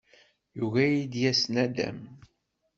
Yugi 0.57 0.79
ad 0.85 0.89
iyi-d-yas 0.93 1.41
naddam. 1.53 1.99